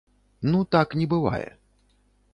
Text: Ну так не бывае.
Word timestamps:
Ну 0.53 0.61
так 0.77 0.95
не 1.01 1.05
бывае. 1.13 1.47